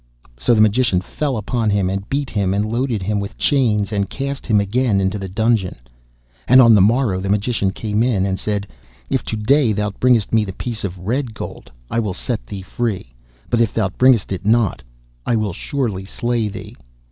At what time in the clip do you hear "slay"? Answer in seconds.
16.05-16.47